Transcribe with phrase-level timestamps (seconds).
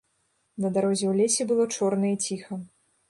[0.63, 2.61] На дарозе ў лесе было чорна і ціха.